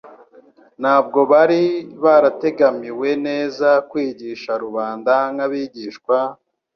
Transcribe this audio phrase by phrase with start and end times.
[0.81, 1.61] Ntabwo bari
[2.03, 6.15] barategm-iwe neza kwigisha rubanda nk'abigishwa,